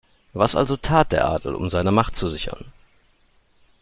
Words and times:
Was 0.33 0.55
also 0.55 0.77
tat 0.77 1.11
der 1.11 1.27
Adel, 1.27 1.53
um 1.53 1.69
seine 1.69 1.91
Macht 1.91 2.15
zu 2.15 2.27
sichern? 2.27 2.73